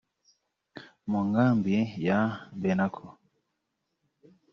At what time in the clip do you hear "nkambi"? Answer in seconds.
1.27-1.75